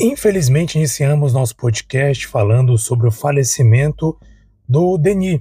[0.00, 4.16] Infelizmente, iniciamos nosso podcast falando sobre o falecimento
[4.68, 5.40] do Denis,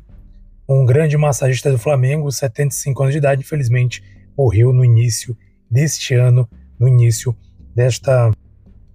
[0.67, 4.03] um grande massagista do Flamengo, 75 anos de idade, infelizmente
[4.35, 5.37] morreu no início
[5.69, 6.49] deste ano,
[6.79, 7.37] no início
[7.75, 8.31] desta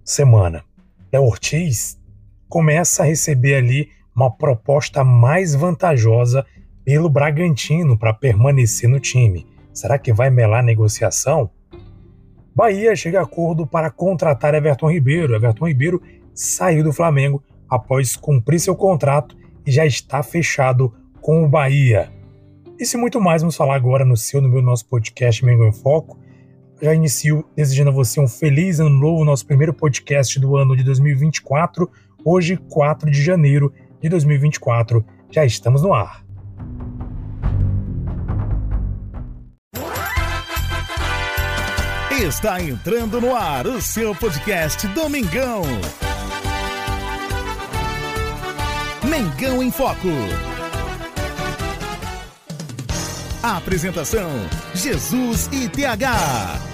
[0.04, 0.64] semana.
[1.12, 1.96] Léo Ortiz
[2.48, 6.44] começa a receber ali uma proposta mais vantajosa
[6.84, 9.46] pelo Bragantino para permanecer no time.
[9.72, 11.52] Será que vai melar a negociação?
[12.54, 15.34] Bahia chega a acordo para contratar Everton Ribeiro.
[15.34, 16.02] Everton Ribeiro
[16.34, 19.36] saiu do Flamengo após cumprir seu contrato
[19.66, 22.10] e já está fechado com o Bahia.
[22.78, 25.72] Isso e muito mais vamos falar agora no seu, no meu nosso podcast Mengo em
[25.72, 26.18] Foco.
[26.80, 30.82] Já inicio desejando a você um feliz ano novo, nosso primeiro podcast do ano de
[30.82, 31.88] 2024.
[32.24, 36.24] Hoje, 4 de janeiro de 2024, já estamos no ar.
[42.22, 45.64] Está entrando no ar o seu podcast Domingão.
[49.02, 50.06] Mengão em Foco.
[53.42, 54.30] Apresentação:
[54.72, 56.71] Jesus e TH.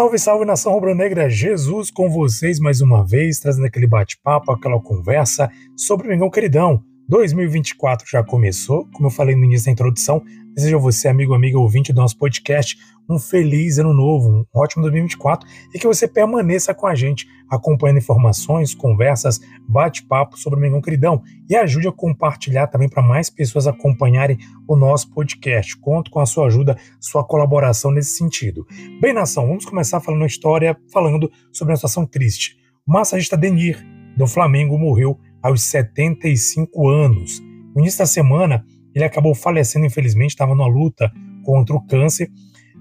[0.00, 5.50] Salve, salve nação rubro-negra, Jesus com vocês mais uma vez, trazendo aquele bate-papo, aquela conversa
[5.76, 6.82] sobre o Mengão Queridão.
[7.10, 10.22] 2024 já começou, como eu falei no início da introdução,
[10.54, 14.82] desejo a você, amigo, amiga, ouvinte do nosso podcast, um feliz ano novo, um ótimo
[14.82, 15.44] 2024
[15.74, 21.20] e que você permaneça com a gente, acompanhando informações, conversas, bate-papo sobre o Mengão Queridão
[21.48, 24.38] e ajude a compartilhar também para mais pessoas acompanharem
[24.68, 25.76] o nosso podcast.
[25.78, 28.64] Conto com a sua ajuda, sua colaboração nesse sentido.
[29.00, 32.56] Bem, nação, vamos começar falando uma história, falando sobre uma situação triste.
[32.86, 33.84] O massagista Denir,
[34.16, 37.40] do Flamengo, morreu aos 75 anos.
[37.74, 41.10] No início da semana, ele acabou falecendo, infelizmente, estava numa luta
[41.44, 42.30] contra o câncer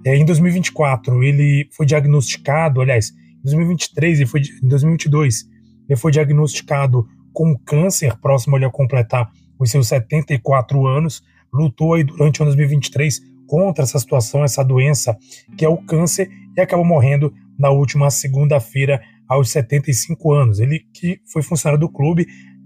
[0.05, 5.45] é, em 2024, ele foi diagnosticado, aliás, em 2023 e foi em 2022,
[5.89, 9.29] ele foi diagnosticado com câncer próximo a completar
[9.59, 11.21] os seus 74 anos,
[11.53, 15.17] lutou aí durante o ano 2023 contra essa situação, essa doença
[15.57, 20.59] que é o câncer e acabou morrendo na última segunda-feira aos 75 anos.
[20.59, 22.25] Ele que foi funcionário do clube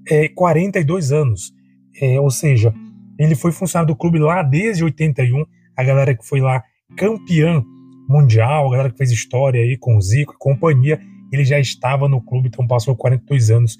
[0.09, 1.53] é, 42 anos,
[2.01, 2.73] é, ou seja,
[3.19, 5.45] ele foi funcionário do clube lá desde 81.
[5.75, 6.63] A galera que foi lá
[6.95, 7.63] campeão
[8.07, 10.99] mundial, a galera que fez história aí com o Zico e companhia,
[11.31, 13.77] ele já estava no clube, então passou 42 anos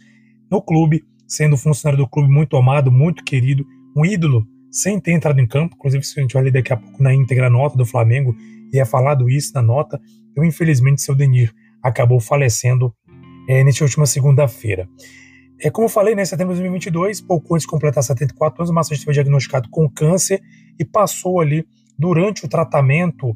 [0.50, 3.66] no clube, sendo funcionário do clube muito amado, muito querido,
[3.96, 6.78] um ídolo, sem ter entrado em campo, inclusive se a gente vai ler daqui a
[6.78, 8.36] pouco na íntegra nota do Flamengo,
[8.72, 10.02] e é falado isso na nota,
[10.32, 12.94] então infelizmente seu Denir acabou falecendo
[13.48, 14.88] é, nesta última segunda-feira.
[15.60, 18.70] É, como eu falei, né, em setembro de 2022, pouco antes de completar 74 anos,
[18.70, 20.42] o massagista foi diagnosticado com câncer
[20.80, 21.66] e passou ali
[21.98, 23.36] durante o tratamento,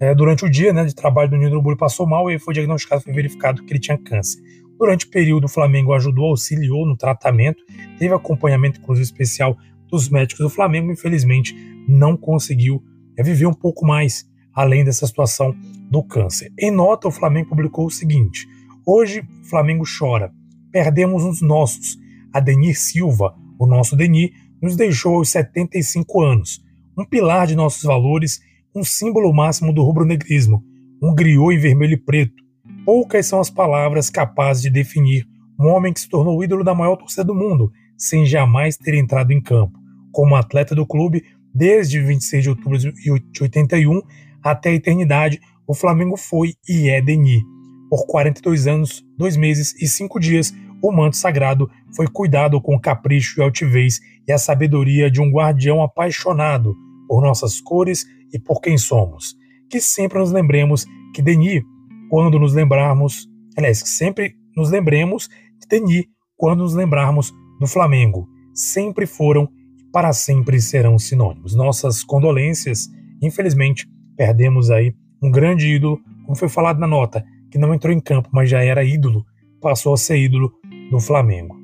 [0.00, 3.02] é, durante o dia né, de trabalho do Nino Urubu, passou mal e foi diagnosticado,
[3.02, 4.40] foi verificado que ele tinha câncer.
[4.78, 7.62] Durante o período, o Flamengo ajudou, auxiliou no tratamento,
[7.98, 9.56] teve acompanhamento, inclusive, especial
[9.90, 11.54] dos médicos do Flamengo, infelizmente
[11.88, 12.82] não conseguiu
[13.16, 15.54] é, viver um pouco mais além dessa situação
[15.90, 16.52] do câncer.
[16.58, 18.46] Em nota, o Flamengo publicou o seguinte:
[18.86, 20.32] Hoje, o Flamengo chora.
[20.70, 21.96] Perdemos os nossos.
[22.32, 26.62] Adenir Silva, o nosso Denis, nos deixou aos 75 anos
[26.96, 28.40] um pilar de nossos valores,
[28.74, 30.62] um símbolo máximo do rubro-negrismo,
[31.00, 32.42] um griot em vermelho e preto.
[32.84, 35.24] Poucas são as palavras capazes de definir
[35.58, 38.94] um homem que se tornou o ídolo da maior torcida do mundo, sem jamais ter
[38.94, 39.78] entrado em campo.
[40.12, 41.22] Como atleta do clube,
[41.54, 44.00] desde 26 de outubro de 81
[44.42, 47.42] até a eternidade, o Flamengo foi e é Denis.
[47.90, 50.52] Por 42 anos, 2 meses e 5 dias,
[50.82, 55.82] o manto sagrado foi cuidado com capricho e altivez e a sabedoria de um guardião
[55.82, 56.74] apaixonado,
[57.06, 59.36] por nossas cores e por quem somos.
[59.70, 61.62] Que sempre nos lembremos que Denis,
[62.08, 65.28] quando nos lembrarmos, aliás, que sempre nos lembremos
[65.60, 66.04] de Denis
[66.36, 68.28] quando nos lembrarmos do Flamengo.
[68.54, 69.48] Sempre foram
[69.78, 71.54] e para sempre serão sinônimos.
[71.54, 72.88] Nossas condolências,
[73.22, 73.86] infelizmente,
[74.16, 78.28] perdemos aí um grande ídolo, como foi falado na nota, que não entrou em campo,
[78.32, 79.24] mas já era ídolo,
[79.60, 80.52] passou a ser ídolo
[80.90, 81.58] do Flamengo.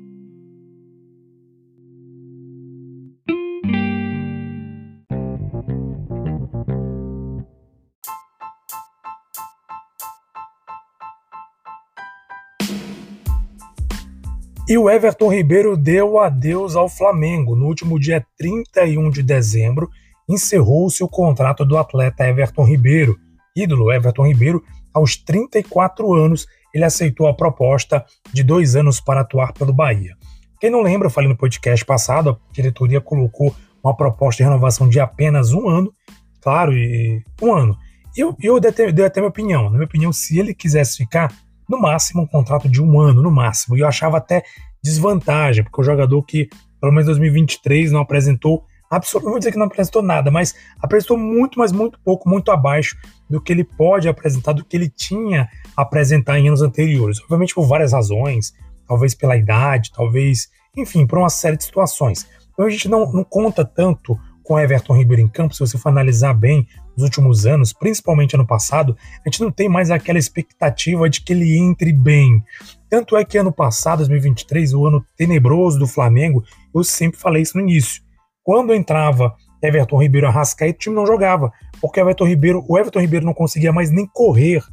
[14.67, 17.55] E o Everton Ribeiro deu adeus ao Flamengo.
[17.55, 19.87] No último dia 31 de dezembro,
[20.27, 23.15] encerrou-se o contrato do atleta Everton Ribeiro.
[23.55, 24.63] Ídolo Everton Ribeiro,
[24.93, 30.15] aos 34 anos, ele aceitou a proposta de dois anos para atuar pelo Bahia.
[30.59, 34.89] Quem não lembra, eu falei no podcast passado, a diretoria colocou uma proposta de renovação
[34.89, 35.93] de apenas um ano,
[36.41, 37.77] claro, e um ano.
[38.15, 39.63] Eu, eu dei, até, dei até minha opinião.
[39.65, 41.31] Na minha opinião, se ele quisesse ficar,
[41.69, 43.75] no máximo, um contrato de um ano, no máximo.
[43.75, 44.43] E eu achava até
[44.83, 46.47] desvantagem, porque o jogador que,
[46.79, 51.59] pelo menos 2023, não apresentou não vou dizer que não apresentou nada, mas apresentou muito,
[51.59, 52.95] mas muito pouco, muito abaixo
[53.29, 57.19] do que ele pode apresentar, do que ele tinha a apresentar em anos anteriores.
[57.21, 58.53] Obviamente por várias razões,
[58.87, 62.27] talvez pela idade, talvez, enfim, por uma série de situações.
[62.53, 65.89] Então a gente não, não conta tanto com Everton Ribeiro em campo, se você for
[65.89, 68.95] analisar bem nos últimos anos, principalmente ano passado,
[69.25, 72.43] a gente não tem mais aquela expectativa de que ele entre bem.
[72.87, 76.43] Tanto é que ano passado, 2023, o ano tenebroso do Flamengo,
[76.73, 78.03] eu sempre falei isso no início.
[78.45, 81.51] Quando entrava Everton Ribeiro Arrascaeta, o time não jogava,
[81.81, 84.63] porque Everton Ribeiro, o Everton Ribeiro não conseguia mais nem correr.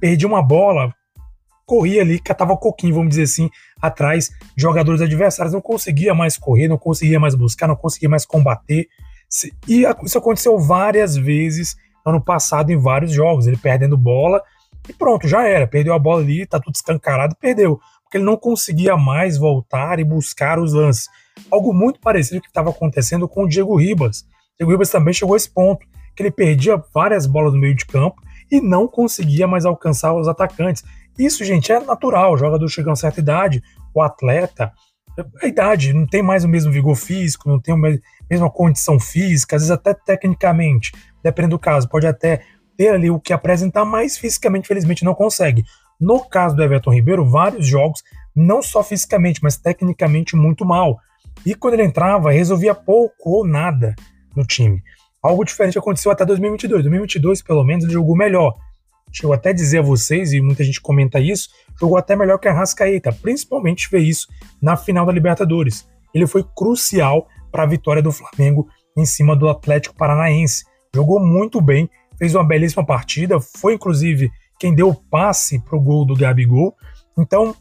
[0.00, 0.92] Perdia uma bola,
[1.64, 3.48] corria ali, catava coquinho, vamos dizer assim,
[3.80, 8.26] atrás de jogadores adversários, não conseguia mais correr, não conseguia mais buscar, não conseguia mais
[8.26, 8.88] combater.
[9.68, 14.42] E isso aconteceu várias vezes ano passado em vários jogos, ele perdendo bola
[14.88, 17.78] e pronto, já era, perdeu a bola ali, tá tudo escancarado, perdeu,
[18.10, 21.08] porque ele não conseguia mais voltar e buscar os lances.
[21.48, 24.22] Algo muito parecido que estava acontecendo com o Diego Ribas.
[24.22, 24.24] O
[24.58, 25.86] Diego Ribas também chegou a esse ponto,
[26.16, 28.20] que ele perdia várias bolas no meio de campo
[28.50, 30.82] e não conseguia mais alcançar os atacantes.
[31.16, 32.32] Isso, gente, é natural.
[32.32, 33.62] O jogador chega a uma certa idade,
[33.94, 34.72] o atleta,
[35.40, 37.98] a idade, não tem mais o mesmo vigor físico, não tem a
[38.28, 40.90] mesma condição física, às vezes até tecnicamente,
[41.22, 42.40] dependendo do caso, pode até
[42.76, 45.62] ter ali o que apresentar, mas fisicamente, felizmente, não consegue.
[46.00, 48.02] No caso do Everton Ribeiro, vários jogos,
[48.34, 50.98] não só fisicamente, mas tecnicamente muito mal.
[51.44, 53.94] E quando ele entrava, resolvia pouco ou nada
[54.34, 54.82] no time.
[55.22, 56.82] Algo diferente aconteceu até 2022.
[56.82, 58.54] 2022, pelo menos, ele jogou melhor.
[59.12, 62.48] Chegou até a dizer a vocês, e muita gente comenta isso, jogou até melhor que
[62.48, 63.12] a Rascaeta.
[63.12, 64.28] Principalmente ver isso
[64.62, 65.86] na final da Libertadores.
[66.14, 70.64] Ele foi crucial para a vitória do Flamengo em cima do Atlético Paranaense.
[70.94, 74.30] Jogou muito bem, fez uma belíssima partida, foi inclusive
[74.60, 76.76] quem deu o passe para o gol do Gabigol.
[77.18, 77.56] Então,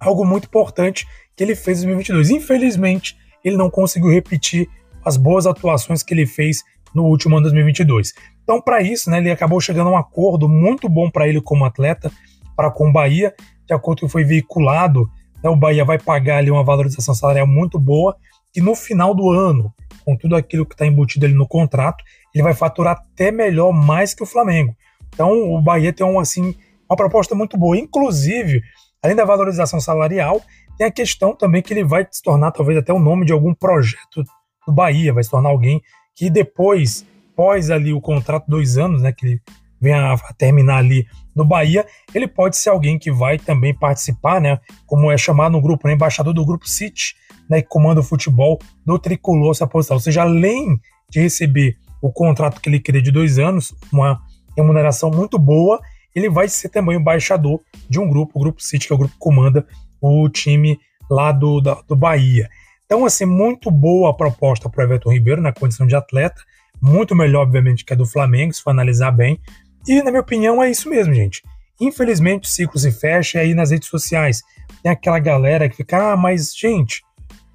[0.00, 1.06] algo muito importante
[1.36, 2.30] que ele fez em 2022.
[2.30, 4.68] Infelizmente, ele não conseguiu repetir
[5.04, 8.12] as boas atuações que ele fez no último ano de 2022.
[8.42, 11.64] Então, para isso, né, ele acabou chegando a um acordo muito bom para ele como
[11.64, 12.10] atleta,
[12.56, 13.32] para com o Bahia,
[13.66, 15.08] de acordo com que foi veiculado,
[15.42, 18.16] né, o Bahia vai pagar ali uma valorização salarial muito boa,
[18.56, 19.72] e no final do ano,
[20.04, 22.02] com tudo aquilo que está embutido ali no contrato,
[22.34, 24.74] ele vai faturar até melhor, mais que o Flamengo.
[25.14, 26.54] Então, o Bahia tem um, assim,
[26.88, 27.76] uma proposta muito boa.
[27.76, 28.62] Inclusive,
[29.02, 30.40] além da valorização salarial,
[30.76, 33.52] tem a questão também que ele vai se tornar talvez até o nome de algum
[33.52, 34.22] projeto
[34.66, 35.82] do Bahia, vai se tornar alguém
[36.14, 39.42] que depois, pós ali o contrato dois anos, né, que ele
[39.80, 44.58] venha a terminar ali no Bahia, ele pode ser alguém que vai também participar, né,
[44.86, 47.14] como é chamado no grupo, né, embaixador do grupo City,
[47.48, 49.94] né, que comanda o futebol do tricolor se aposentar.
[49.94, 50.78] Ou seja, além
[51.08, 54.20] de receber o contrato que ele queria de dois anos, uma
[54.58, 55.80] remuneração muito boa,
[56.14, 58.98] ele vai ser também o embaixador de um grupo, o Grupo City, que é o
[58.98, 59.66] grupo que comanda
[60.00, 60.78] o time
[61.10, 62.48] lá do, da, do Bahia.
[62.84, 66.42] Então, assim, muito boa a proposta para o Everton Ribeiro na condição de atleta,
[66.80, 69.38] muito melhor, obviamente, que a do Flamengo, se for analisar bem.
[69.86, 71.42] E, na minha opinião, é isso mesmo, gente.
[71.80, 74.42] Infelizmente, o ciclo se fecha aí nas redes sociais.
[74.82, 77.02] Tem aquela galera que fica, ah, mas, gente,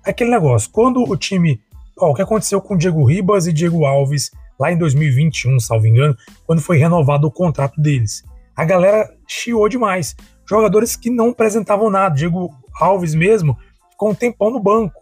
[0.05, 1.61] aquele negócio, quando o time.
[1.97, 6.15] Ó, o que aconteceu com Diego Ribas e Diego Alves lá em 2021, salvo engano,
[6.45, 8.23] quando foi renovado o contrato deles.
[8.55, 10.15] A galera chiou demais
[10.47, 12.15] jogadores que não apresentavam nada.
[12.15, 13.57] Diego Alves mesmo
[13.91, 15.01] ficou um tempão no banco.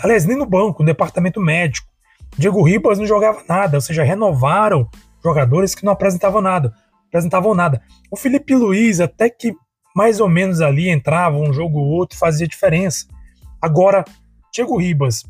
[0.00, 1.88] Aliás, nem no banco, no departamento médico.
[2.36, 4.88] Diego Ribas não jogava nada, ou seja, renovaram
[5.22, 6.74] jogadores que não apresentavam nada.
[7.08, 7.80] Apresentavam nada.
[8.10, 9.54] O Felipe Luiz, até que
[9.94, 13.06] mais ou menos ali entrava um jogo ou outro, fazia diferença.
[13.62, 14.04] Agora,
[14.52, 15.22] Diego Ribas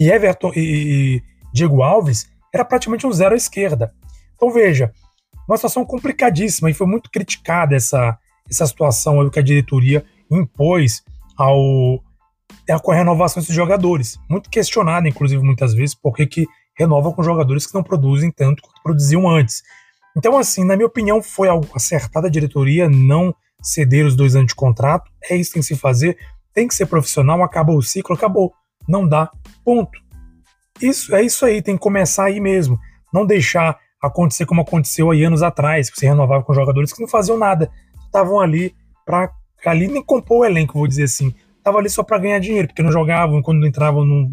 [0.00, 3.92] e Everton e, Diego Alves era praticamente um zero à esquerda.
[4.34, 4.92] Então veja,
[5.48, 8.18] uma situação complicadíssima e foi muito criticada essa,
[8.48, 11.02] essa situação que a diretoria impôs
[11.36, 12.02] ao
[12.82, 14.18] com a renovação desses jogadores.
[14.28, 18.82] Muito questionada, inclusive, muitas vezes, por que, renova com jogadores que não produzem tanto quanto
[18.82, 19.62] produziam antes.
[20.16, 24.48] Então, assim, na minha opinião, foi algo acertado a diretoria não ceder os dois anos
[24.48, 25.10] de contrato.
[25.30, 26.16] É isso que tem que se fazer,
[26.54, 28.52] tem que ser profissional, acabou o ciclo, acabou.
[28.88, 29.30] Não dá,
[29.64, 30.01] ponto.
[30.80, 32.78] Isso é isso aí, tem que começar aí mesmo.
[33.12, 37.08] Não deixar acontecer como aconteceu aí anos atrás, que você renovava com jogadores que não
[37.08, 37.70] faziam nada,
[38.04, 38.74] estavam ali
[39.06, 39.30] para
[39.64, 42.82] ali nem compor o elenco, vou dizer assim, estavam ali só para ganhar dinheiro, porque
[42.82, 44.28] não jogavam, quando entravam não,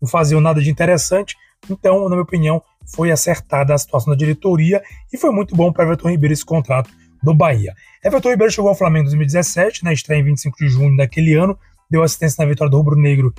[0.00, 1.36] não faziam nada de interessante.
[1.70, 2.62] Então, na minha opinião,
[2.94, 6.90] foi acertada a situação da diretoria e foi muito bom para Everton Ribeiro esse contrato
[7.22, 7.74] do Bahia.
[8.04, 11.58] Everton Ribeiro chegou ao Flamengo em 2017, na estreia em 25 de junho daquele ano,
[11.90, 13.32] deu assistência na vitória do Rubro Negro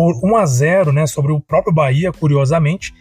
[0.00, 2.94] por 1 a 0 né, sobre o próprio Bahia, curiosamente.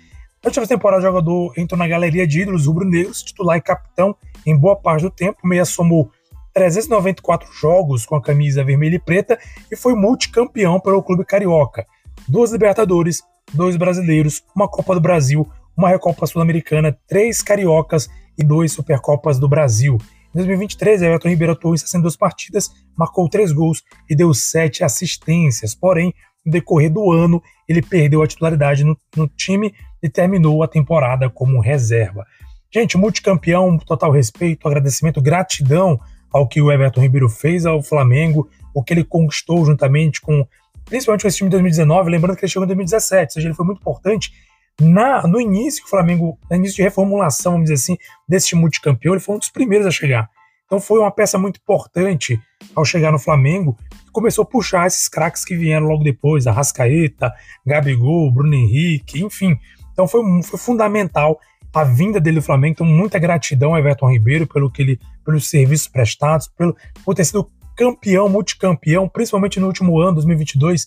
[0.43, 4.13] Na última temporada, o jogador entrou na galeria de ídolos rubro-negros, titular e capitão
[4.45, 5.39] em boa parte do tempo.
[5.45, 6.11] Meia somou
[6.53, 9.39] 394 jogos com a camisa vermelha e preta
[9.71, 11.87] e foi multicampeão pelo clube carioca.
[12.27, 18.73] Duas Libertadores, dois brasileiros, uma Copa do Brasil, uma Recopa Sul-Americana, três Cariocas e dois
[18.73, 19.97] Supercopas do Brasil.
[20.35, 25.73] Em 2023, Everton Ribeiro atuou em 62 partidas, marcou três gols e deu sete assistências.
[25.73, 26.13] Porém,
[26.49, 31.59] decorrer do ano, ele perdeu a titularidade no, no time e terminou a temporada como
[31.59, 32.25] reserva.
[32.73, 35.99] Gente, multicampeão, total respeito, agradecimento, gratidão
[36.31, 40.45] ao que o Everton Ribeiro fez ao Flamengo, o que ele conquistou juntamente com,
[40.85, 43.55] principalmente com esse time de 2019, lembrando que ele chegou em 2017, ou seja, ele
[43.55, 44.31] foi muito importante
[44.79, 49.21] na, no início o Flamengo, no início de reformulação, vamos dizer assim, desse multicampeão, ele
[49.21, 50.29] foi um dos primeiros a chegar.
[50.69, 52.39] Então foi uma peça muito importante
[52.75, 53.75] ao chegar no Flamengo
[54.11, 57.33] começou a puxar esses craques que vieram logo depois, a Rascaeta,
[57.65, 59.57] Gabigol, Bruno Henrique, enfim.
[59.93, 61.39] Então foi, foi fundamental
[61.73, 62.73] a vinda dele do Flamengo.
[62.73, 67.25] Então muita gratidão a Everton Ribeiro pelo que ele, pelos serviços prestados, pelo, por ter
[67.25, 70.85] sido campeão, multicampeão, principalmente no último ano, 2022,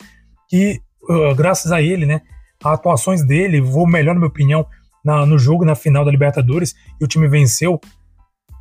[0.48, 2.20] que uh, graças a ele, né,
[2.62, 4.66] as atuações dele, vou melhor, na minha opinião,
[5.02, 7.80] na, no jogo, na final da Libertadores, e o time venceu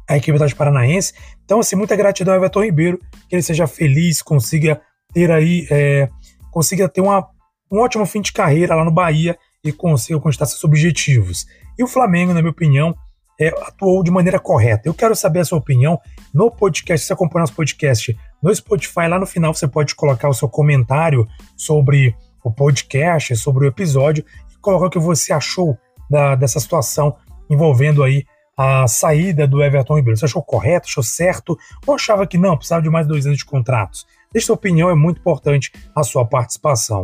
[0.10, 1.14] a equipe do Paranaense.
[1.44, 4.82] Então, assim, muita gratidão ao Everton Ribeiro, que ele seja feliz, consiga
[5.14, 6.10] ter aí, é,
[6.52, 7.28] consiga ter uma,
[7.72, 11.46] um ótimo fim de carreira lá no Bahia e consiga conquistar seus objetivos.
[11.78, 12.96] E o Flamengo, na minha opinião,
[13.40, 14.88] é, atuou de maneira correta.
[14.88, 16.00] Eu quero saber a sua opinião
[16.34, 20.30] no podcast, se você acompanha nosso podcast no Spotify, lá no final você pode colocar
[20.30, 21.28] o seu comentário
[21.58, 25.78] sobre o podcast, sobre o episódio e colocar o que você achou
[26.10, 27.16] da, dessa situação
[27.50, 28.24] envolvendo aí
[28.62, 30.16] a saída do Everton Ribeiro.
[30.16, 33.46] Você achou correto, achou certo ou achava que não, precisava de mais dois anos de
[33.46, 34.06] contratos?
[34.32, 37.02] Deixe sua opinião, é muito importante a sua participação.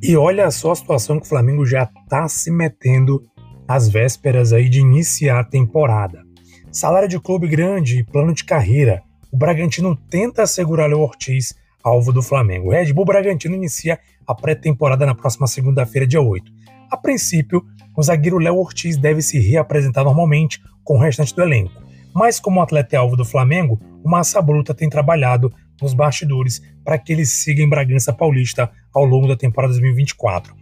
[0.00, 3.20] E olha só a situação que o Flamengo já está se metendo
[3.66, 6.31] às vésperas aí de iniciar a temporada.
[6.72, 9.02] Salário de clube grande e plano de carreira.
[9.30, 12.68] O Bragantino tenta assegurar Léo Ortiz, alvo do Flamengo.
[12.68, 16.50] O Red Bull Bragantino inicia a pré-temporada na próxima segunda-feira, dia 8.
[16.90, 17.62] A princípio,
[17.94, 21.82] o zagueiro Léo Ortiz deve se reapresentar normalmente com o restante do elenco.
[22.14, 26.96] Mas como atleta é alvo do Flamengo, o Massa Bruta tem trabalhado nos bastidores para
[26.96, 30.54] que ele siga em Bragança Paulista ao longo da temporada 2024.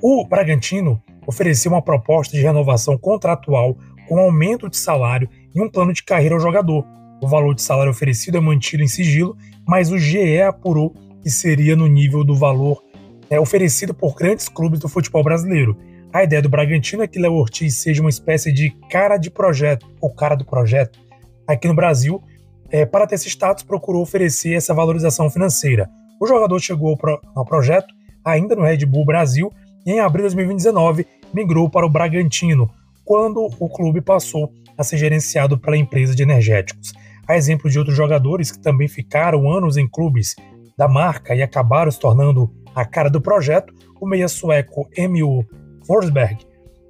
[0.00, 3.76] O Bragantino ofereceu uma proposta de renovação contratual
[4.08, 6.84] com aumento de salário e um plano de carreira ao jogador.
[7.20, 9.36] O valor de salário oferecido é mantido em sigilo,
[9.66, 12.82] mas o GE apurou que seria no nível do valor
[13.28, 15.76] é, oferecido por grandes clubes do futebol brasileiro.
[16.12, 19.86] A ideia do Bragantino é que Léo Ortiz seja uma espécie de cara de projeto,
[20.00, 20.98] ou cara do projeto.
[21.46, 22.22] Aqui no Brasil,
[22.70, 25.88] é, para ter esse status, procurou oferecer essa valorização financeira.
[26.20, 29.52] O jogador chegou pro, ao projeto ainda no Red Bull Brasil
[29.86, 32.70] e em abril de 2019 migrou para o Bragantino,
[33.04, 36.92] quando o clube passou a ser gerenciado pela empresa de energéticos.
[37.26, 40.34] A exemplo de outros jogadores que também ficaram anos em clubes
[40.76, 45.44] da marca e acabaram se tornando a cara do projeto, o meia sueco Emil
[45.84, 46.46] Forsberg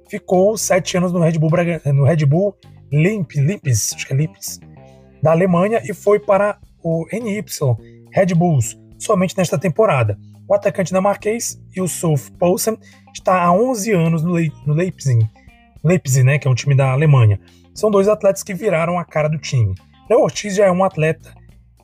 [0.09, 1.49] ficou sete anos no Red Bull,
[1.93, 2.55] no Red Bull
[2.91, 4.59] Limp, Limpis, acho que é Limpis,
[5.21, 7.43] da Alemanha e foi para o NY
[8.11, 10.17] Red Bulls somente nesta temporada.
[10.47, 12.77] O atacante dinamarquês, Yusuf Poulsen,
[13.13, 14.33] está há 11 anos no,
[14.65, 15.29] no Leipzig,
[15.83, 17.39] Leipzig, né, que é um time da Alemanha.
[17.79, 19.73] São dois atletas que viraram a cara do time.
[20.09, 21.33] Léo Ortiz já é um atleta,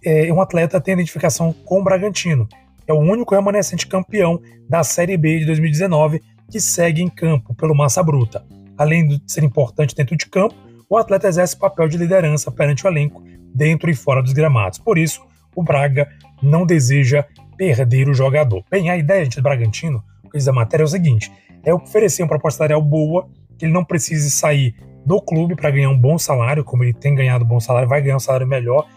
[0.03, 2.49] é um atleta tem identificação com o Bragantino.
[2.85, 6.21] É o único remanescente campeão da Série B de 2019
[6.51, 8.45] que segue em campo pelo Massa Bruta.
[8.77, 10.53] Além de ser importante dentro de campo,
[10.89, 13.23] o atleta exerce papel de liderança perante o elenco,
[13.53, 14.77] dentro e fora dos gramados.
[14.77, 15.25] Por isso,
[15.55, 16.09] o Braga
[16.43, 17.23] não deseja
[17.55, 18.65] perder o jogador.
[18.69, 21.31] Bem, a ideia gente, do Bragantino, o que diz a matéria, é o seguinte:
[21.63, 24.75] é oferecer uma proposta salarial boa, que ele não precise sair
[25.05, 28.01] do clube para ganhar um bom salário, como ele tem ganhado um bom salário, vai
[28.01, 28.88] ganhar um salário melhor,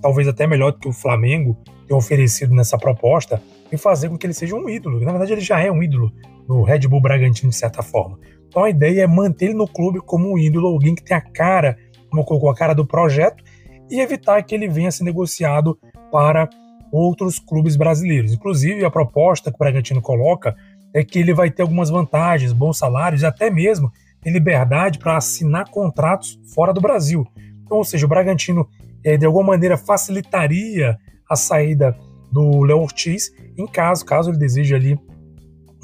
[0.00, 1.56] talvez até melhor do que o Flamengo
[1.88, 3.40] tem oferecido nessa proposta,
[3.72, 5.00] e fazer com que ele seja um ídolo.
[5.00, 6.12] Na verdade, ele já é um ídolo
[6.48, 8.18] no Red Bull Bragantino, de certa forma.
[8.46, 11.20] Então a ideia é manter ele no clube como um ídolo, alguém que tem a
[11.20, 11.76] cara,
[12.08, 13.42] como colocou a cara do projeto,
[13.90, 15.78] e evitar que ele venha ser negociado
[16.12, 16.48] para
[16.92, 18.32] outros clubes brasileiros.
[18.32, 20.54] Inclusive, a proposta que o Bragantino coloca
[20.92, 23.90] é que ele vai ter algumas vantagens, bons salários até mesmo
[24.24, 27.26] ter liberdade para assinar contratos fora do Brasil.
[27.62, 28.66] Então, ou seja, o Bragantino,
[29.04, 31.96] é, de alguma maneira, facilitaria a saída
[32.32, 34.98] do Léo Ortiz, em caso, caso ele deseje ali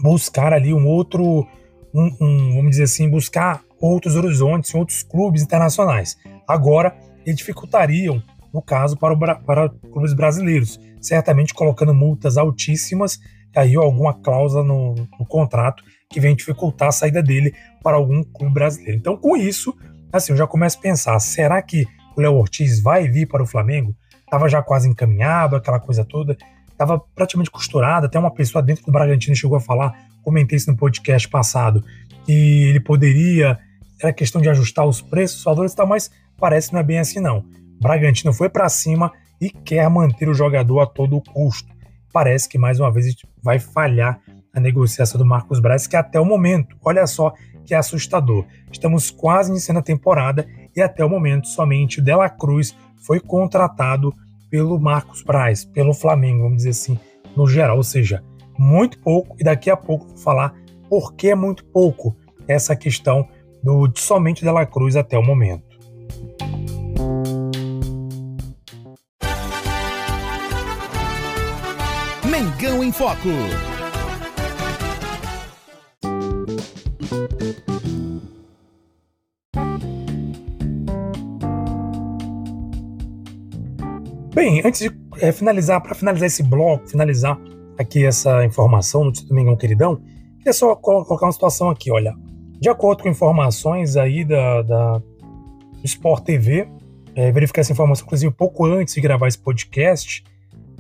[0.03, 1.47] buscar ali um outro,
[1.95, 6.17] um, um, vamos dizer assim, buscar outros horizontes outros clubes internacionais.
[6.49, 13.19] Agora, eles dificultariam, no caso, para, o, para clubes brasileiros, certamente colocando multas altíssimas
[13.55, 18.23] e aí alguma cláusula no, no contrato que vem dificultar a saída dele para algum
[18.23, 18.99] clube brasileiro.
[18.99, 19.77] Então, com isso,
[20.13, 21.87] assim, eu já começo a pensar, será que
[22.17, 23.95] o Léo Ortiz vai vir para o Flamengo?
[24.25, 26.37] Estava já quase encaminhado, aquela coisa toda
[26.81, 28.07] estava praticamente costurada.
[28.07, 31.85] Até uma pessoa dentro do Bragantino chegou a falar, comentei isso no podcast passado,
[32.25, 33.59] que ele poderia,
[34.01, 36.85] era questão de ajustar os preços, os valores e tal, mas parece que não é
[36.85, 37.45] bem assim não.
[37.81, 41.69] Bragantino foi para cima e quer manter o jogador a todo custo.
[42.13, 44.19] Parece que mais uma vez vai falhar
[44.53, 47.33] a negociação do Marcos Braz, que até o momento, olha só
[47.65, 48.45] que é assustador.
[48.73, 54.13] Estamos quase iniciando a temporada e até o momento somente o Dela Cruz foi contratado
[54.51, 56.99] pelo Marcos Braz, pelo Flamengo, vamos dizer assim,
[57.37, 57.77] no geral.
[57.77, 58.23] Ou seja,
[58.59, 60.55] muito pouco, e daqui a pouco vou falar
[60.89, 62.17] por que é muito pouco
[62.49, 63.29] essa questão
[63.63, 65.71] do de somente Dela Cruz até o momento.
[72.29, 73.29] Mengão em Foco.
[84.41, 87.39] Bem, antes de é, finalizar, para finalizar esse bloco, finalizar
[87.77, 90.01] aqui essa informação no Domingão Queridão,
[90.39, 92.15] queria só colocar uma situação aqui, olha.
[92.59, 96.67] De acordo com informações aí da, da do Sport TV,
[97.15, 100.25] é, verificar essa informação, inclusive, pouco antes de gravar esse podcast,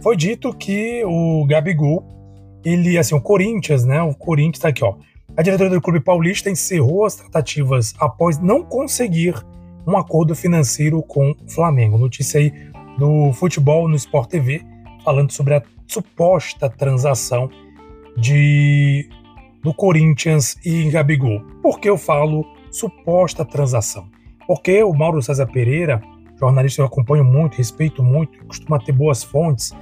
[0.00, 2.08] foi dito que o Gabigol,
[2.64, 4.00] ele, assim, o Corinthians, né?
[4.00, 4.94] O Corinthians tá aqui, ó.
[5.36, 9.34] A diretoria do Clube Paulista encerrou as tratativas após não conseguir
[9.86, 11.98] um acordo financeiro com o Flamengo.
[11.98, 12.69] Notícia aí
[13.00, 14.62] no futebol, no Sport TV,
[15.02, 17.50] falando sobre a suposta transação
[18.16, 19.08] de
[19.62, 21.40] do Corinthians e Gabigol.
[21.62, 24.08] Por que eu falo suposta transação?
[24.46, 26.00] Porque o Mauro César Pereira,
[26.38, 29.72] jornalista que eu acompanho muito, respeito muito, costuma ter boas fontes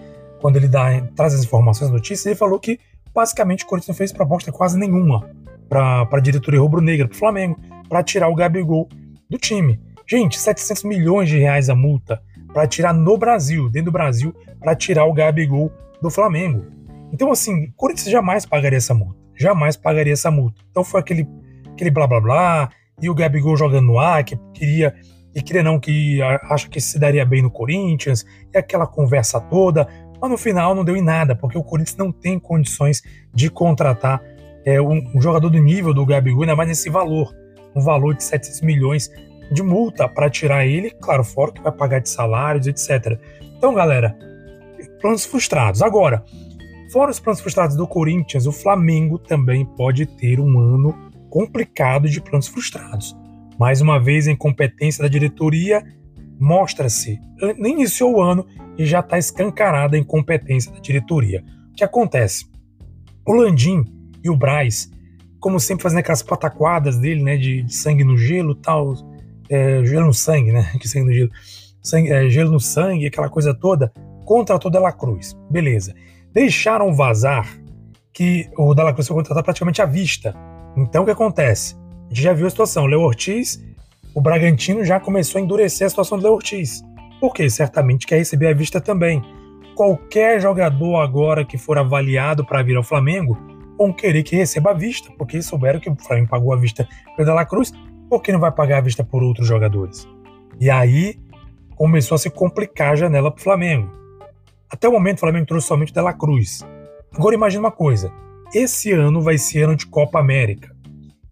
[0.40, 2.78] quando ele dá, traz as informações, notícias, ele falou que
[3.12, 5.28] basicamente o Corinthians não fez proposta quase nenhuma
[5.68, 8.88] para a diretoria rubro-negra, para Flamengo, para tirar o Gabigol
[9.28, 9.80] do time.
[10.06, 14.74] Gente, 700 milhões de reais a multa para tirar no Brasil, dentro do Brasil, para
[14.74, 16.64] tirar o Gabigol do Flamengo.
[17.12, 19.18] Então, assim, o Corinthians jamais pagaria essa multa.
[19.36, 20.60] Jamais pagaria essa multa.
[20.70, 21.26] Então foi aquele,
[21.72, 24.94] aquele blá blá blá, e o Gabigol jogando no ar, que queria,
[25.34, 29.86] e queria não, que acha que se daria bem no Corinthians, e aquela conversa toda.
[30.20, 34.20] Mas no final não deu em nada, porque o Corinthians não tem condições de contratar
[34.64, 37.32] é, um, um jogador do nível do Gabigol, ainda mais nesse valor.
[37.76, 39.08] Um valor de 700 milhões
[39.50, 43.18] de multa para tirar ele, claro, fora que vai pagar de salários, etc.
[43.56, 44.16] Então, galera,
[45.00, 45.82] planos frustrados.
[45.82, 46.24] Agora,
[46.92, 50.94] fora os planos frustrados do Corinthians, o Flamengo também pode ter um ano
[51.30, 53.16] complicado de planos frustrados.
[53.58, 55.84] Mais uma vez, a incompetência da diretoria
[56.38, 57.20] mostra-se.
[57.58, 61.44] Nem iniciou o ano e já está escancarada a incompetência da diretoria.
[61.72, 62.46] O que acontece?
[63.26, 63.84] O Landim
[64.22, 64.90] e o Braz,
[65.40, 68.94] como sempre fazendo aquelas pataquadas dele, né, de, de sangue no gelo tal,
[69.50, 70.72] é, gelo no sangue, né?
[70.80, 71.30] Que sangue no gelo.
[71.82, 73.92] Sangue, é, gelo no sangue, aquela coisa toda,
[74.24, 75.36] contra toda a Cruz.
[75.50, 75.94] Beleza.
[76.32, 77.48] Deixaram vazar
[78.12, 80.34] que o Dela Cruz foi contratado praticamente à vista.
[80.76, 81.76] Então o que acontece?
[82.06, 82.86] A gente já viu a situação.
[82.86, 83.62] Leo Ortiz,
[84.14, 86.82] o Bragantino já começou a endurecer a situação do Leo Ortiz.
[87.20, 89.22] Porque certamente quer receber à vista também.
[89.74, 93.38] Qualquer jogador agora que for avaliado para vir ao Flamengo
[93.78, 97.28] vão querer que receba à vista, porque souberam que o Flamengo pagou à vista pelo
[97.28, 97.72] Dela Cruz,
[98.08, 100.08] por que não vai pagar à vista por outros jogadores?
[100.60, 101.18] E aí
[101.76, 103.90] começou a se complicar a janela para o Flamengo.
[104.70, 106.66] Até o momento o Flamengo trouxe somente Dela Cruz.
[107.14, 108.12] Agora imagine uma coisa:
[108.52, 110.74] esse ano vai ser ano de Copa América.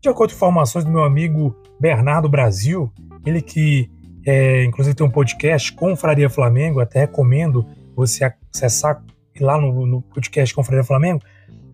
[0.01, 2.93] De acordo com informações do meu amigo Bernardo Brasil,
[3.25, 3.91] ele que
[4.25, 9.03] é, inclusive tem um podcast Confraria Flamengo, até recomendo você acessar
[9.41, 11.21] lá no, no podcast Confraria Flamengo.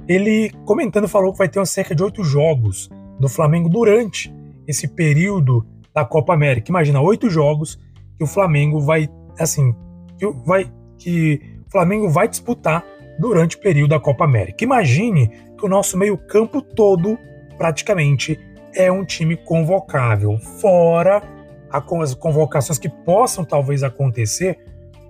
[0.09, 4.33] Ele comentando falou que vai ter cerca de oito jogos do Flamengo durante
[4.67, 6.71] esse período da Copa América.
[6.71, 7.79] Imagina oito jogos
[8.17, 9.75] que o Flamengo vai, assim,
[10.19, 12.85] que vai que o Flamengo vai disputar
[13.19, 14.63] durante o período da Copa América.
[14.63, 17.19] Imagine que o nosso meio-campo todo,
[17.59, 18.39] praticamente,
[18.75, 21.23] é um time convocável, fora
[21.71, 24.59] as convocações que possam talvez acontecer.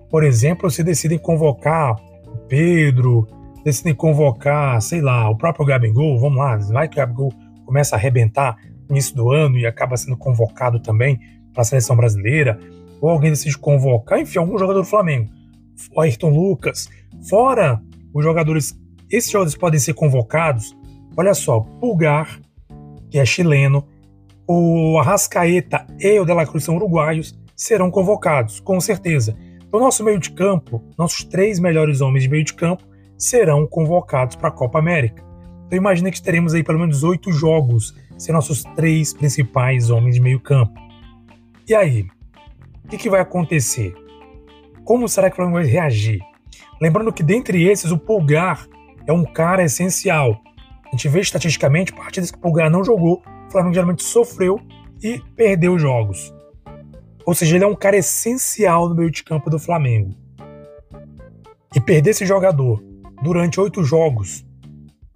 [0.09, 1.95] Por exemplo, se decidem convocar
[2.27, 3.27] o Pedro,
[3.63, 7.33] decidem convocar, sei lá, o próprio Gabigol, vamos lá, vai que o Gabigol
[7.65, 8.57] começa a arrebentar
[8.89, 11.19] início do ano e acaba sendo convocado também
[11.53, 12.59] para a seleção brasileira,
[13.01, 15.29] ou alguém decide convocar, enfim, algum jogador do Flamengo.
[15.95, 16.89] o Ayrton Lucas,
[17.27, 17.81] fora
[18.13, 18.79] os jogadores,
[19.11, 20.75] esses jogadores podem ser convocados.
[21.17, 22.39] Olha só, Pulgar,
[23.09, 23.85] que é chileno,
[24.47, 29.35] o Arrascaeta e o Dela Cruz são uruguaios, serão convocados, com certeza.
[29.71, 32.83] O nosso meio de campo, nossos três melhores homens de meio de campo,
[33.17, 35.23] serão convocados para a Copa América.
[35.65, 40.21] Então imagina que teremos aí pelo menos oito jogos sem nossos três principais homens de
[40.21, 40.79] meio campo.
[41.67, 42.07] E aí?
[42.85, 43.93] O que, que vai acontecer?
[44.85, 46.21] Como será que o Flamengo vai reagir?
[46.81, 48.65] Lembrando que dentre esses o Pulgar
[49.05, 50.41] é um cara essencial.
[50.85, 54.57] A gente vê estatisticamente partidas que o Pulgar não jogou, o Flamengo geralmente sofreu
[55.01, 56.33] e perdeu jogos.
[57.25, 60.15] Ou seja, ele é um cara essencial no meio de campo do Flamengo.
[61.75, 62.81] E perder esse jogador
[63.21, 64.45] durante oito jogos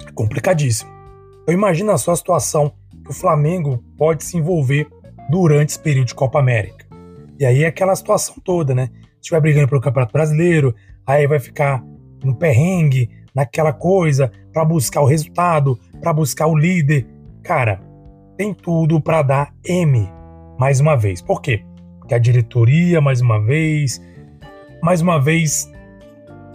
[0.06, 0.92] é complicadíssimo.
[1.48, 2.74] Eu imagino só a situação
[3.08, 4.88] o Flamengo pode se envolver
[5.30, 6.86] durante esse período de Copa América.
[7.40, 8.90] E aí é aquela situação toda, né?
[9.22, 10.74] Estiver brigando pelo Campeonato Brasileiro,
[11.06, 11.84] aí vai ficar
[12.24, 17.06] no perrengue, naquela coisa, para buscar o resultado, para buscar o líder.
[17.44, 17.80] Cara,
[18.36, 20.10] tem tudo para dar M
[20.58, 21.22] mais uma vez.
[21.22, 21.64] Por quê?
[22.00, 24.02] Porque a diretoria, mais uma vez,
[24.82, 25.72] mais uma vez,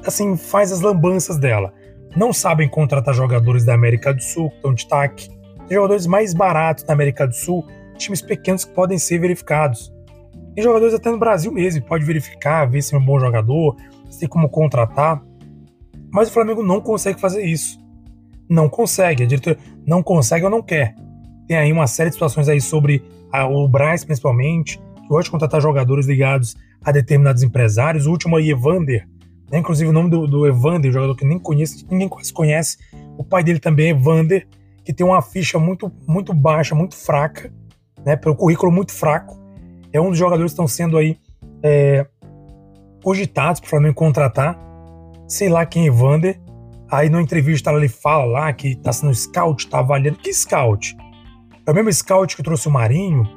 [0.05, 1.73] assim, faz as lambanças dela.
[2.17, 5.29] Não sabem contratar jogadores da América do Sul, que estão destaque.
[5.73, 9.91] Tem jogadores mais baratos da América do Sul, times pequenos que podem ser verificados.
[10.55, 13.75] Tem jogadores até no Brasil mesmo, pode verificar, ver se é um bom jogador,
[14.11, 15.25] se tem como contratar.
[16.11, 17.81] Mas o Flamengo não consegue fazer isso.
[18.51, 20.95] Não consegue, a diretoria não consegue ou não quer.
[21.49, 25.31] Tem aí uma série de situações aí sobre a, o Braz, principalmente, que gosta de
[25.31, 26.55] contratar jogadores ligados
[26.85, 28.07] a determinados empresários.
[28.07, 29.09] O último aí, Evander,
[29.51, 29.61] né?
[29.61, 32.77] inclusive o nome do, do Evander, jogador que nem conhece, ninguém quase conhece.
[33.17, 34.47] O pai dele também é Evander,
[34.85, 37.53] que tem uma ficha muito, muito baixa, muito fraca,
[38.05, 38.17] né?
[38.17, 39.43] pelo currículo muito fraco
[39.93, 41.19] é um dos jogadores que estão sendo aí
[41.63, 42.07] é,
[43.03, 44.59] cogitados para o Flamengo contratar.
[45.29, 46.41] Sei lá quem é Vander.
[46.91, 50.19] Aí na entrevista ele fala lá que está sendo scout, está avaliando.
[50.19, 50.97] Que scout?
[51.67, 53.29] É o mesmo scout que trouxe o Marinho?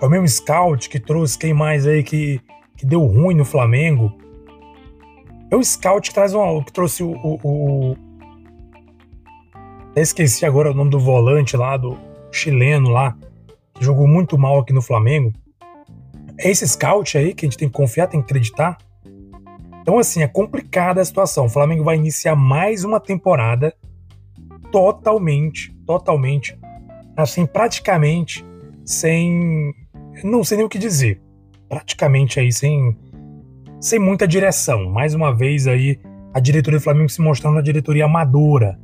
[0.00, 2.40] É o mesmo scout que trouxe quem mais aí que,
[2.76, 4.12] que deu ruim no Flamengo?
[5.50, 7.96] É o scout que traz um, que trouxe o, o
[10.00, 11.96] esqueci agora o nome do volante lá, do
[12.30, 13.16] chileno lá,
[13.74, 15.32] que jogou muito mal aqui no Flamengo.
[16.38, 18.78] É esse scout aí que a gente tem que confiar, tem que acreditar.
[19.80, 21.46] Então, assim, é complicada a situação.
[21.46, 23.74] O Flamengo vai iniciar mais uma temporada
[24.70, 26.58] totalmente, totalmente,
[27.16, 28.44] assim, praticamente
[28.84, 29.74] sem.
[30.22, 31.20] Não sei nem o que dizer.
[31.68, 32.96] Praticamente aí sem,
[33.80, 34.90] sem muita direção.
[34.90, 35.98] Mais uma vez aí,
[36.32, 38.78] a diretoria do Flamengo se mostrando uma diretoria amadora.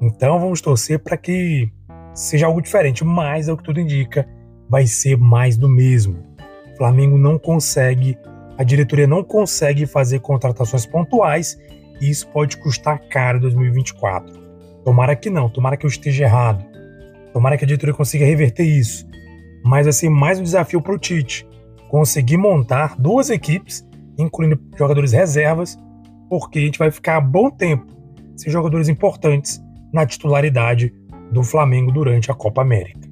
[0.00, 1.70] Então, vamos torcer para que
[2.14, 3.04] seja algo diferente.
[3.04, 4.26] Mas, é o que tudo indica,
[4.68, 6.16] vai ser mais do mesmo.
[6.76, 8.16] Flamengo não consegue,
[8.56, 11.58] a diretoria não consegue fazer contratações pontuais
[12.00, 14.40] e isso pode custar caro em 2024.
[14.84, 16.64] Tomara que não, tomara que eu esteja errado.
[17.34, 19.06] Tomara que a diretoria consiga reverter isso.
[19.62, 21.46] Mas vai ser mais um desafio para o Tite
[21.90, 23.86] conseguir montar duas equipes,
[24.16, 25.76] incluindo jogadores reservas,
[26.28, 27.86] porque a gente vai ficar bom tempo
[28.36, 29.60] sem jogadores importantes
[29.92, 30.92] na titularidade
[31.30, 33.08] do Flamengo durante a Copa América.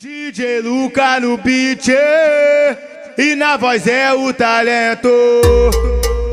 [0.00, 1.88] DJ Luca no beat
[3.18, 5.10] e na voz é o talento.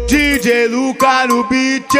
[0.07, 1.93] DJ Luca no beat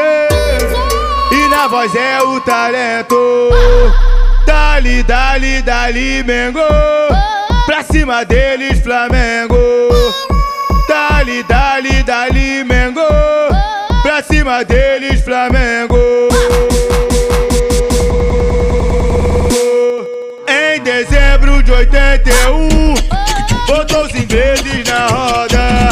[1.32, 3.50] e na voz é o talento.
[4.46, 6.60] Dali, dali, dali, Mengo.
[7.66, 9.56] Pra cima deles, Flamengo.
[10.88, 13.05] Dali, dali, dali, Mengo.
[14.64, 15.96] Deles, Flamengo.
[21.66, 22.94] de 81
[23.68, 25.90] Botou os ingleses na roda.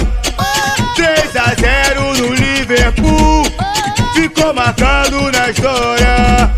[0.96, 3.44] 3 a 0 no Liverpool.
[4.14, 6.52] Ficou marcado na história.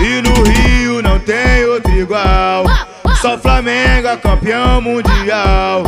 [0.00, 2.64] E no Rio não tem outro igual.
[3.20, 5.84] Só Flamengo é campeão mundial.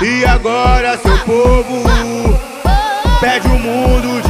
[0.00, 1.84] E agora seu povo
[3.20, 4.29] Pede o mundo de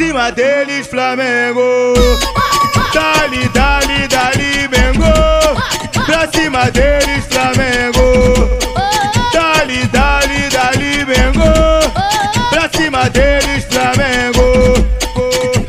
[0.00, 1.92] cima deles, Flamengo.
[2.94, 5.12] Dali, dali, dali, Mengo.
[6.06, 8.58] Pra cima deles, Flamengo.
[9.30, 11.52] Dali, dali, dali, Mengo.
[12.48, 14.48] Pra cima deles, Flamengo.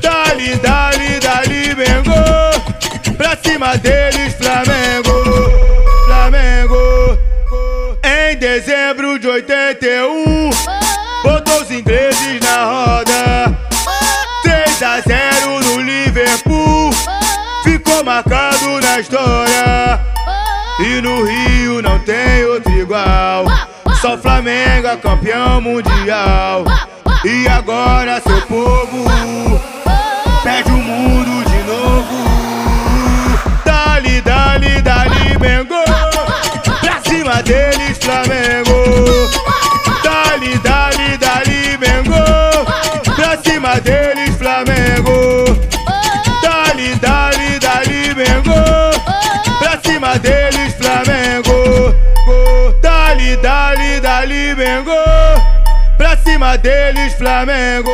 [0.02, 3.18] Dali, dali, dali, Mengo.
[3.18, 5.14] Pra cima deles, Flamengo.
[6.06, 7.18] Flamengo.
[8.02, 10.50] Em dezembro de 81,
[11.22, 13.11] botou os ingleses na roda.
[18.62, 20.00] 0 no Liverpool Ficou marcado na história
[20.80, 23.46] E no Rio não tem outro igual.
[24.00, 26.64] Só Flamengo é campeão mundial.
[27.24, 29.62] E agora seu povo
[30.44, 32.16] perde o mundo de novo.
[33.64, 35.84] Dali, dali, dali, Mengo.
[36.82, 39.30] Pra cima deles, Flamengo.
[40.04, 40.81] Dali, dali,
[56.58, 57.92] Deles, Flamengo.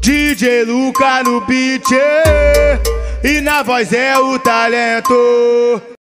[0.00, 1.86] DJ Luca no beat
[3.22, 5.99] e na voz é o talento.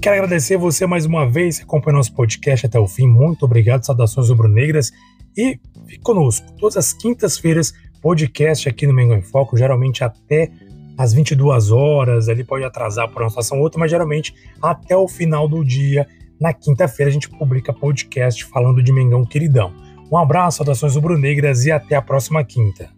[0.00, 3.06] Quero agradecer você mais uma vez que acompanhou nosso podcast até o fim.
[3.06, 4.90] Muito obrigado, saudações rubro-negras
[5.36, 6.50] e fique conosco.
[6.58, 10.50] Todas as quintas-feiras, podcast aqui no Mengão em Foco, geralmente até
[10.96, 15.06] às 22 horas, ali pode atrasar por uma situação ou outra, mas geralmente até o
[15.06, 16.08] final do dia,
[16.40, 19.70] na quinta-feira, a gente publica podcast falando de Mengão Queridão.
[20.10, 22.88] Um abraço, saudações rubro-negras e até a próxima quinta.